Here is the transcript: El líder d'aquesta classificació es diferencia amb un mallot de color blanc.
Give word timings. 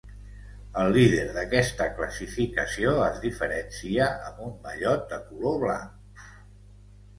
El 0.83 0.87
líder 0.95 1.25
d'aquesta 1.35 1.87
classificació 1.99 2.95
es 3.09 3.21
diferencia 3.27 4.09
amb 4.31 4.43
un 4.49 4.57
mallot 4.67 5.07
de 5.15 5.23
color 5.29 5.63
blanc. 5.69 6.27